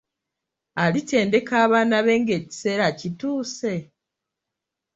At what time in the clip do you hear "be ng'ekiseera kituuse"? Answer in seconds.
2.05-3.73